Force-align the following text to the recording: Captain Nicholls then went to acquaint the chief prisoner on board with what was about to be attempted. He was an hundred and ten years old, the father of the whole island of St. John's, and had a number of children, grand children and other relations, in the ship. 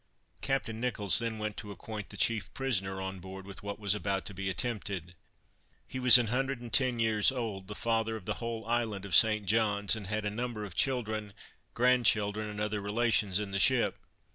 Captain 0.41 0.79
Nicholls 0.79 1.19
then 1.19 1.37
went 1.37 1.55
to 1.57 1.69
acquaint 1.71 2.09
the 2.09 2.17
chief 2.17 2.51
prisoner 2.55 2.99
on 2.99 3.19
board 3.19 3.45
with 3.45 3.61
what 3.61 3.77
was 3.77 3.93
about 3.93 4.25
to 4.25 4.33
be 4.33 4.49
attempted. 4.49 5.13
He 5.87 5.99
was 5.99 6.17
an 6.17 6.29
hundred 6.29 6.59
and 6.59 6.73
ten 6.73 6.97
years 6.97 7.31
old, 7.31 7.67
the 7.67 7.75
father 7.75 8.15
of 8.15 8.25
the 8.25 8.33
whole 8.41 8.65
island 8.65 9.05
of 9.05 9.13
St. 9.13 9.45
John's, 9.45 9.95
and 9.95 10.07
had 10.07 10.25
a 10.25 10.31
number 10.31 10.65
of 10.65 10.73
children, 10.73 11.35
grand 11.75 12.07
children 12.07 12.49
and 12.49 12.59
other 12.59 12.81
relations, 12.81 13.37
in 13.37 13.51
the 13.51 13.59
ship. 13.59 13.99